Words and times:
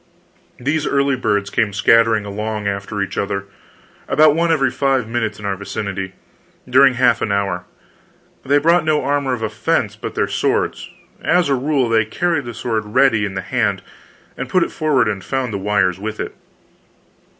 These 0.59 0.87
early 0.87 1.15
birds 1.15 1.51
came 1.51 1.73
scattering 1.73 2.25
along 2.25 2.67
after 2.67 3.03
each 3.03 3.19
other, 3.19 3.45
about 4.07 4.33
one 4.33 4.51
every 4.51 4.71
five 4.71 5.07
minutes 5.07 5.37
in 5.37 5.45
our 5.45 5.55
vicinity, 5.55 6.13
during 6.67 6.95
half 6.95 7.21
an 7.21 7.31
hour. 7.31 7.65
They 8.43 8.57
brought 8.57 8.83
no 8.83 9.03
armor 9.03 9.33
of 9.33 9.43
offense 9.43 9.95
but 9.95 10.15
their 10.15 10.27
swords; 10.27 10.89
as 11.23 11.49
a 11.49 11.53
rule, 11.53 11.87
they 11.87 12.03
carried 12.03 12.45
the 12.45 12.55
sword 12.55 12.83
ready 12.83 13.25
in 13.25 13.35
the 13.35 13.41
hand, 13.43 13.83
and 14.35 14.49
put 14.49 14.63
it 14.63 14.71
forward 14.71 15.07
and 15.07 15.23
found 15.23 15.53
the 15.53 15.59
wires 15.59 15.99
with 15.99 16.19
it. 16.19 16.33